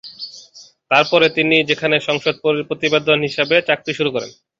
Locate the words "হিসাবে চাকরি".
3.27-3.91